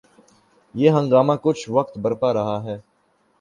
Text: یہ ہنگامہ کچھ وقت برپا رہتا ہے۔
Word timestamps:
یہ 0.75 0.89
ہنگامہ 0.89 1.33
کچھ 1.41 1.69
وقت 1.69 1.97
برپا 1.97 2.33
رہتا 2.33 2.63
ہے۔ 2.63 2.77